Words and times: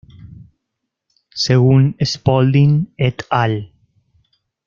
Según 1.35 1.95
Spaulding 2.03 2.91
"et 2.97 3.23
al. 3.29 3.71